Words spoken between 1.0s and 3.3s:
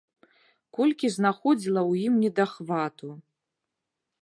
знаходзіла ў ім недахвату!